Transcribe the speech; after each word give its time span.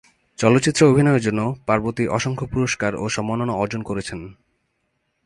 চলচ্চিত্রে 0.39 0.83
অভিনয়ের 0.85 1.21
জন্য 1.21 1.41
পার্বতী 1.65 2.03
অসংখ্য 2.07 2.45
পুরস্কার 2.45 2.91
ও 2.95 3.05
সম্মাননা 3.09 3.53
অর্জন 3.53 3.81
করেছেন। 3.83 4.19